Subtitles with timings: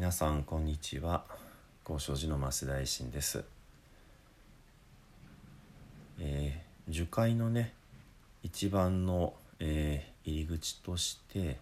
[0.00, 1.24] 皆さんこんにちは。
[1.84, 3.44] 高尚寺の増大臣です、
[6.18, 7.74] えー、樹海のね
[8.42, 11.58] 一番の、えー入り口として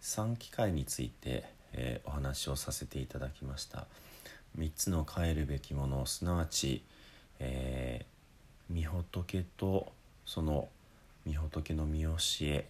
[0.00, 3.86] 三機会について、えーお話をさせていただきました。
[4.56, 6.84] 3つの帰るべきものすなわち、
[7.40, 9.90] えー、御仏と
[10.24, 10.68] その
[11.26, 12.68] 御仏の見教え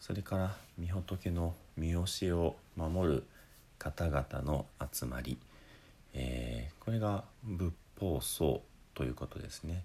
[0.00, 3.24] それから御仏の見教えを守る
[3.78, 5.38] 方々の集まり、
[6.14, 8.62] えーこれが仏法僧
[8.94, 9.82] ということですね。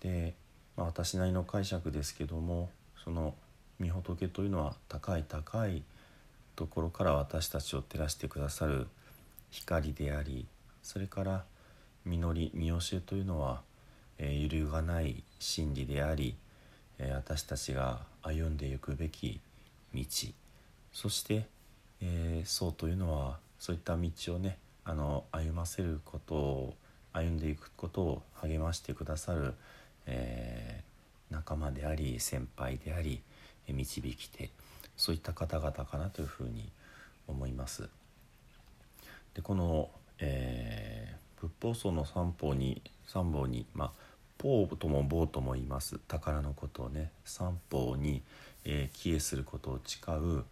[0.00, 0.34] で、
[0.76, 2.68] まあ、私なりの解釈ですけども
[3.02, 3.34] その
[3.80, 5.82] 御仏というのは高い高い
[6.56, 8.86] ところから私たちを照らしてくださる
[9.50, 10.46] 光であり
[10.82, 11.44] それから
[12.04, 13.62] 実り見教えというのは、
[14.18, 16.36] えー揺るがない真理であり、
[16.98, 19.40] えー私たちが歩んでいくべき
[19.94, 20.04] 道
[20.92, 21.46] そして、
[22.00, 26.74] えー僧というのはそういった道をねあの歩ませることを
[27.12, 29.54] 歩んでいくことを励ましてくださる、
[30.06, 30.88] えー
[31.30, 33.20] 仲間であり先輩であり
[33.68, 34.48] 導き手
[34.96, 36.70] そういった方々かなというふうに
[37.26, 37.88] 思います。
[39.34, 43.90] でこの、えー仏法僧の三法に三法にまあ
[44.42, 48.22] 法とも法とも言います宝のことをね三法に、
[48.64, 50.44] えー帰依することを誓う、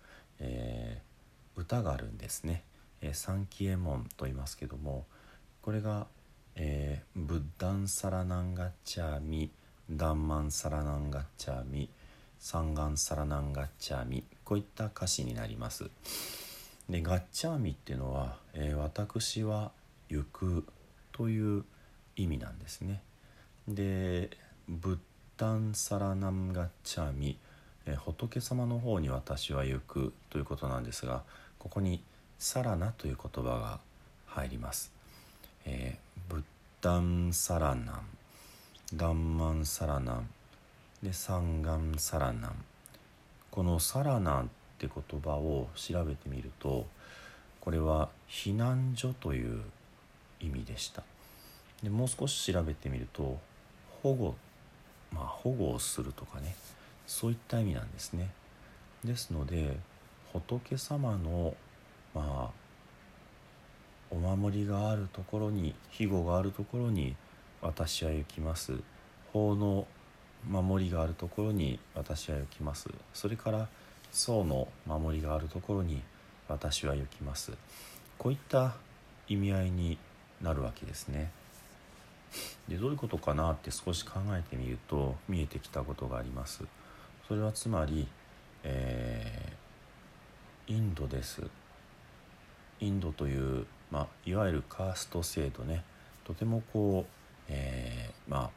[1.67, 2.63] 歌があるんですね、
[3.01, 5.05] えー三帰依門と言いますけども
[5.63, 6.07] これが、
[6.55, 9.51] えー、ブッダンサラナンガッチャーミ
[9.91, 11.91] ダンマンサラナンガッチャーミ
[12.39, 15.91] サンガンサラナンガッチャーミこういった歌詞になります。
[16.89, 19.73] でガッチャーミっていうのは、えー私は
[20.09, 20.65] 行く
[21.11, 21.65] という
[22.15, 23.03] 意味なんですね。
[23.67, 24.31] で
[24.69, 24.99] ブッ
[25.37, 27.39] ダンサラナンガッチャーミ、
[27.87, 31.25] えー仏様の方に私は行くということなんですが
[31.67, 32.01] ここに
[32.39, 33.81] サラナという言葉が
[34.27, 34.93] 入ります。
[35.65, 36.43] えーブッ
[36.81, 38.03] ダンサラナン
[38.95, 40.31] ダンマンサラナン
[41.03, 42.65] でサンガンサラナン
[43.51, 44.47] このサラナンっ
[44.79, 46.87] て言葉を調べてみると
[47.61, 49.63] これは避難所という
[50.39, 51.03] 意味でした。
[51.83, 53.41] でもう少し調べてみると
[54.05, 54.37] 保護
[55.13, 56.55] まあ保護をするとかね
[57.09, 58.31] そういった意味なんですね。
[59.05, 59.77] ですので
[60.33, 61.55] 仏様の
[62.17, 62.51] まあ
[64.11, 67.15] お守りがあるところに庇護があるところに
[67.61, 68.73] 私は行きます。
[69.35, 69.87] 法の
[70.49, 72.89] 守りがあるところに私は行きます。
[73.13, 73.69] それから
[74.13, 76.03] 僧の守りがあるところに
[76.49, 77.53] 私は行きます。
[78.17, 78.77] こういった
[79.29, 79.99] 意味合いに
[80.41, 81.31] なるわけですね。
[82.67, 86.65] でどういうことかなって少し考えてみると見えてきたことがあります。
[87.29, 88.09] それはつまり、
[88.63, 89.67] えー
[90.69, 91.43] インドです。
[92.81, 95.85] インドという、まあ、いわゆるカースト制度ね。
[96.25, 97.11] とてもこう、
[97.49, 98.51] えーまあ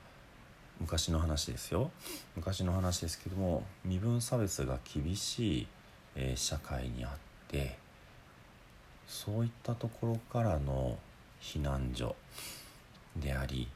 [0.80, 1.91] 昔の話ですよ。
[2.38, 5.68] 昔の話ですけども身分差別が厳しい、
[6.16, 7.12] えー社会にあっ
[7.47, 7.78] て
[9.06, 10.97] そういったところからの
[11.41, 12.16] 避難所
[13.18, 13.68] であり、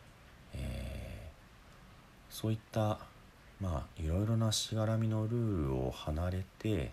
[0.54, 3.00] えーそういった
[3.62, 6.92] まあいろいろなしがらみのルールを離れて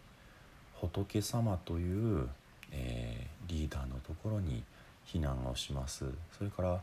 [0.75, 2.29] 仏様という、
[2.73, 4.63] えーリーダーのところに
[5.07, 6.05] 避難をします。
[6.39, 6.81] それから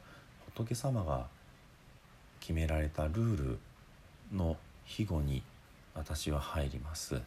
[0.54, 1.28] 仏様が
[2.40, 3.60] 決められたルール
[4.34, 5.42] の庇護に
[5.96, 7.22] 私は入ります。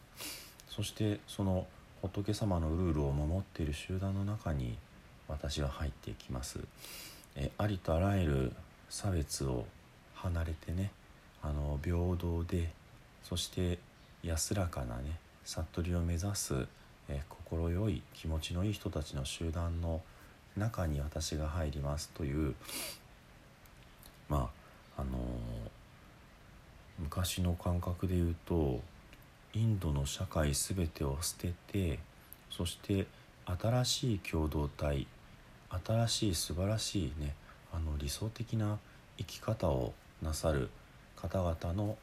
[0.69, 1.65] そしてその
[2.01, 4.77] 仏様のルールを守っている集団の中に
[5.27, 6.59] 私は入っていきます。
[7.35, 8.53] えありとあらゆる
[8.89, 9.65] 差別を
[10.15, 10.91] 離れてね
[11.41, 12.69] あの平等で
[13.23, 13.79] そして
[14.23, 16.67] 安らかなね悟りを目指す、
[17.11, 20.01] えー心よい気持ちのいい人たちの集団の
[20.55, 22.55] 中に私が入りますという
[24.29, 24.49] ま
[24.95, 25.81] ああのー
[27.01, 28.79] 昔の感覚で言うと
[29.53, 31.99] インドの社会全てを捨てて
[32.49, 33.07] そして
[33.45, 35.07] 新しい共同体
[35.85, 37.33] 新しい素晴らしいね
[37.73, 38.77] あの理想的な
[39.17, 40.69] 生き方をなさる
[41.15, 41.97] 方々の、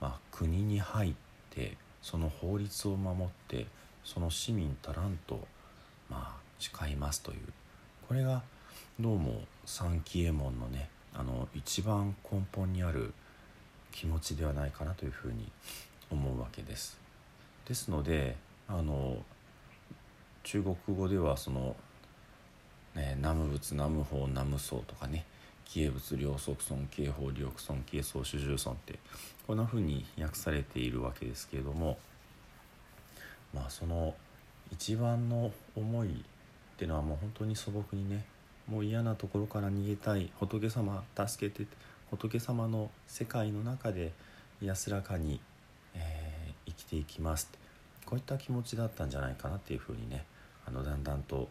[0.00, 1.14] まあ、国に入っ
[1.50, 3.66] てその法律を守って
[4.06, 5.40] その市民たらんと、
[6.08, 7.38] まあ、誓いますという
[8.06, 8.40] これが
[9.00, 13.12] どうも三貴右衛門のねあの一番根本にある
[13.90, 15.50] 気持ちではないかなというふうに
[16.08, 16.98] 思うわけです。
[17.66, 18.36] ですので
[18.68, 19.16] あの
[20.44, 21.74] 中国語ではその、
[22.94, 25.24] ね、南無仏南無法南無僧とかね
[25.64, 29.00] 帰依仏両即尊敬法両尊敬僧主従尊って
[29.48, 31.98] こんなふうに訳されているわけですけれども
[33.54, 34.14] まあその
[34.72, 36.12] 一番の思いっ
[36.76, 38.24] ていうのはもう本当に素朴にね
[38.68, 41.66] もう嫌なところから逃げたい仏様助けて
[42.10, 44.12] 仏様の世界の中で
[44.60, 45.40] 安らかに、
[45.94, 47.50] えー、生きていきます。
[48.04, 50.24] こういった気持ちだったんじゃないかなっていうふうにね
[50.64, 51.48] あのだんだんと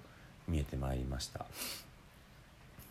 [0.47, 1.45] 見えてまいりました。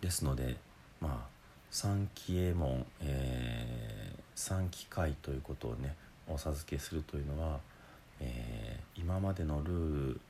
[0.00, 0.56] ですので
[1.00, 1.34] まあ
[1.70, 5.96] 三期右衛門、えー、三期会ということをね
[6.28, 7.58] お授けするというのは、
[8.20, 10.20] えー、今までのルール、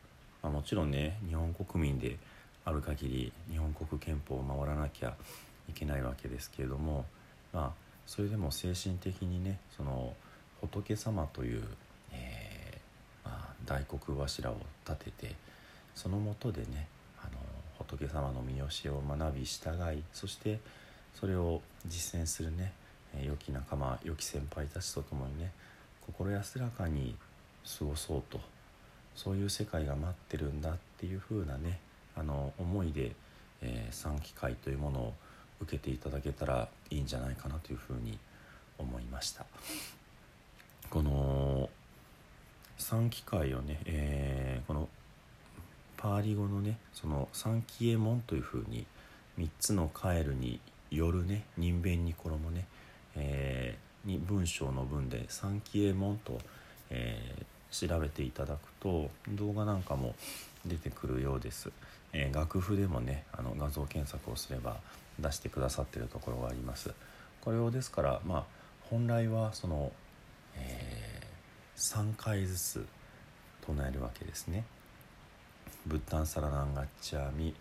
[0.42, 2.16] まあ、もちろんね日本国民で
[2.64, 5.14] ある限り日本国憲法を守らなきゃ
[5.69, 7.04] いけないわけですけれども
[7.52, 10.14] まあそれでも精神的にねその
[10.60, 11.62] 仏様という、
[12.12, 15.34] えー、まあ、大黒柱を立てて
[15.94, 16.88] そのもとでね
[17.20, 17.32] あの
[17.78, 20.58] 仏様の見教えを学び従いそして
[21.14, 22.72] それを実践するね
[23.22, 25.52] 良き仲間良き先輩たちと共にね
[26.06, 27.14] 心安らかに
[27.78, 28.40] 過ごそうと。
[29.14, 31.78] そういう世界が待ってるんだっていう風なね
[32.16, 33.12] あの思いで、
[33.62, 35.14] えー、3機会というものを
[35.61, 38.19] 受けていただけたらいいんじゃないかなというふうに
[38.78, 39.46] 思いました。
[40.90, 41.70] この
[42.78, 44.88] 3機会をね、えー、この
[45.96, 48.84] パーリ語のねその三期右衛門というふうに
[49.38, 50.60] 3つのカエルに
[50.90, 52.67] よるね人弁に衣ね、
[53.17, 56.38] えー、に文章の文で三期右衛門と、
[56.90, 60.14] えー、調べていただくと動画なんかも
[60.64, 61.70] 出てくるようです。
[62.12, 64.76] えー、楽譜でもねあの画像検索をすれば
[65.18, 66.92] 出してくださってるところがあります。
[67.40, 68.44] これをですからまあ
[68.88, 69.90] 本来はその、
[70.56, 72.86] えー、3回ずつ
[73.66, 74.64] 唱えるわけですね。
[75.86, 77.54] ブッダンサラナンガッチャーミ、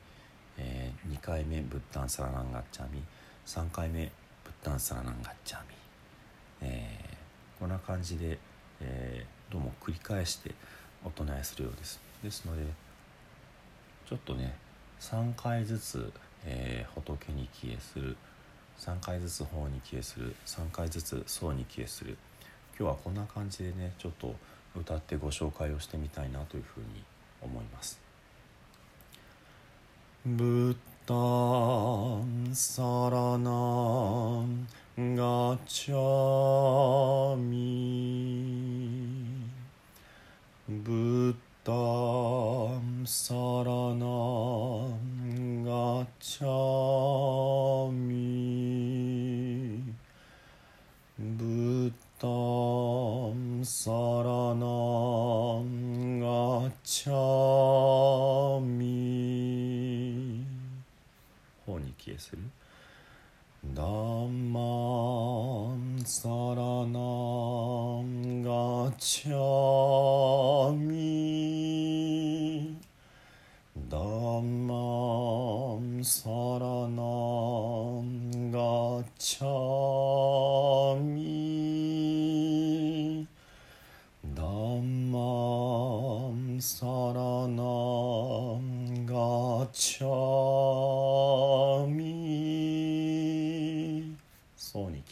[0.57, 3.01] えー、2回目ブッダンサラナンガッチャーミ
[3.45, 4.11] 3回目
[4.43, 5.67] ブッダンサラナンガッチャーミ、
[6.61, 8.37] えー、こんな感じで、
[8.81, 10.51] えー、どうも繰り返して
[11.03, 11.99] お唱えするようです。
[12.23, 12.63] ですので
[14.07, 14.55] ちょっとね
[14.99, 16.11] 3回ずつ、
[16.45, 18.15] えー、仏に帰依する
[18.79, 22.17] 3回ずつ法に帰依する3回ずつ僧に帰依する
[22.79, 24.35] 今日はこんな感じでねちょっと
[24.75, 27.03] 歌ってご紹介をしてみたいなというふうに
[27.41, 27.99] 思います。
[30.25, 30.75] ブッ
[31.05, 33.49] ダンサラナ
[34.41, 39.49] ンガチャミ
[40.69, 41.35] ブッ
[41.65, 44.05] ダンサラナ
[45.65, 46.52] ガチャ
[66.05, 66.43] サラナ
[68.43, 72.75] ガチャミ。
[73.89, 74.75] ダンマ
[75.79, 77.01] ンサラナ
[78.51, 83.25] ガチャミ。
[84.35, 86.92] ダマンサラ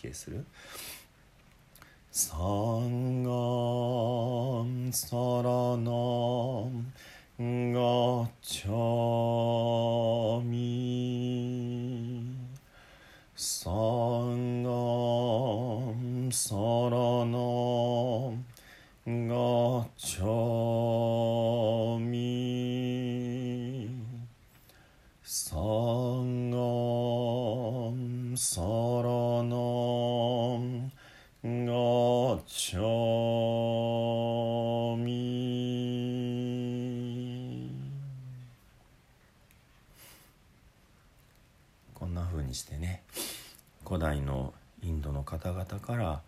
[0.01, 0.45] そうに消えする？
[2.11, 3.29] サンガ
[4.63, 5.91] ンサラナ
[7.41, 7.79] ンガ
[8.41, 12.35] チャミ
[13.35, 16.59] サンガンサラ
[17.25, 17.37] ナ
[19.09, 19.35] ンガ
[19.97, 21.10] チャミ
[42.51, 43.01] こんな風にしてね
[43.85, 44.53] 古代の
[44.83, 46.21] インドの方々から、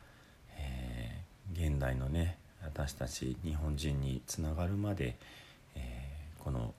[0.58, 1.24] えー
[1.56, 5.16] 現代のね私たち日本人につながるまで、
[5.76, 6.74] えーこの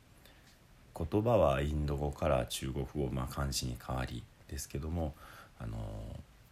[0.97, 5.15] 言葉はインド語から中国語、まあ、漢字に変わりですけども
[5.59, 5.77] あの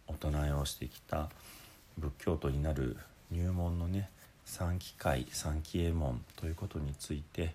[0.09, 1.29] お唱えをしてきた
[1.99, 2.97] 仏教徒になる
[3.31, 4.11] 入門のね
[4.45, 7.55] 三機会三期右衛門ということについて、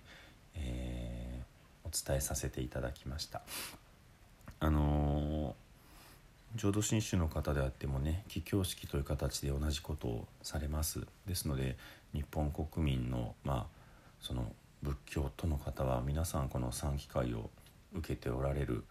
[0.56, 1.48] えー
[1.84, 3.40] お伝えさせていただきました。
[4.60, 5.07] あの
[6.56, 11.06] 浄土真宗の方であってもね帰教式という形で同じことをされます。
[11.26, 11.76] ですので
[12.12, 13.66] 日本国民のまあ
[14.20, 14.52] その
[14.82, 17.50] 仏教徒の方は皆さんこの三機会を
[17.94, 18.84] 受けておられる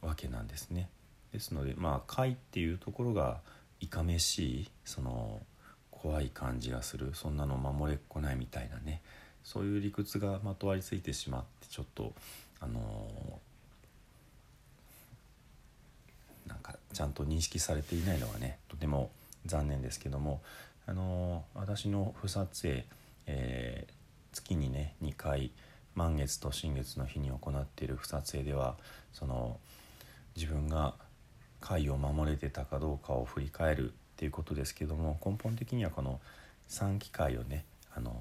[0.00, 0.88] わけなんですね。
[1.32, 3.40] ですのでまあ会っていうところが
[3.80, 5.40] いかめしいその
[5.90, 9.02] 怖い感じがするそんなの守れっこないみたいなね、
[9.44, 12.14] そういう理屈がまとわりついてしまってちょっと
[12.60, 13.08] あの
[16.46, 19.10] なんかちゃんと認識されていないのはねとても
[19.46, 20.40] 残念ですけども
[20.86, 22.84] あの私の不撮影、
[23.26, 23.92] えー、
[24.32, 25.52] 月にね2回
[25.94, 28.76] 満月と新月の日に行っている不撮影では
[29.12, 29.58] その
[30.36, 30.94] 自分が
[31.60, 36.20] 会を守れてたかどうかを振り返るっていうことですけども根本的にはこの
[36.68, 38.14] 3機会をね、あの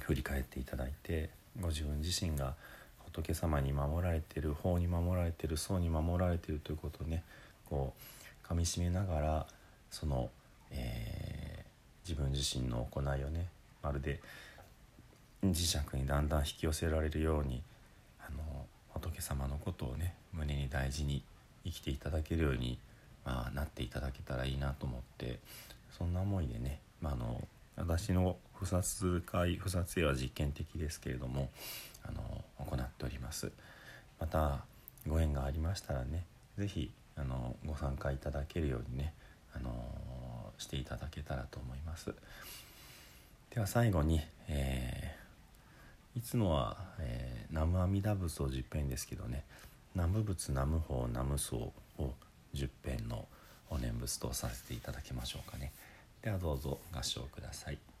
[0.00, 2.54] 振り返っていただいてご自分自身が
[3.14, 7.22] 仏様に守られてる法に守られてる僧に守られてるということをね
[7.70, 7.94] こ
[8.44, 9.46] うかみしめながら
[9.90, 10.30] その、
[10.72, 13.48] えー、自分自身の行いをね
[13.82, 14.20] まるで
[15.44, 17.62] 磁石にだんだん引き寄せられるように
[18.20, 21.22] あの仏様のことをね胸に大事に
[21.64, 22.78] 生きていただけるように、
[23.24, 25.38] まあ、なっていただけたらいいなと思って
[25.96, 27.40] そんな思いでね、まあ、の
[27.76, 31.50] 私の不殺会不殺絵は実験的ですけれども
[32.06, 32.44] あの
[33.04, 33.52] ております。
[34.18, 34.64] また
[35.06, 36.24] ご縁がありましたらね
[36.56, 39.12] 是非あのご参加いただけるようにね
[39.54, 39.70] あの
[40.56, 42.14] していただけたらと思います。
[43.50, 49.44] では最後に、えー、いつもは、えー、南無阿弥陀仏を10編ですけどね
[49.94, 52.14] 南無仏南無法南無僧を
[52.54, 53.28] 10編の
[53.70, 55.72] お念仏とさせていただきましょうかね。
[56.22, 57.93] ではどうぞ合唱ください。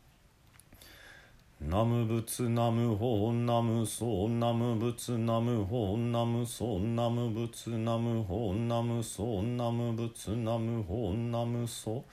[1.60, 12.04] ナム仏ナム法ナムソナム仏ナム法ナムソナム仏ナム法ナムソナム仏ナム法ナムソ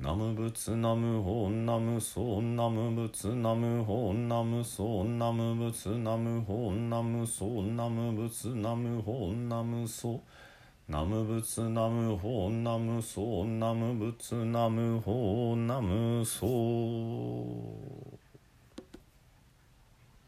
[0.00, 10.20] ナム仏ナム法ナムソナム仏ナム法ナムソナム仏ナム法ナムソナム仏ナム法ナムソ
[10.88, 18.21] ナム仏ナム法ナムソナム仏ナム法ナムソ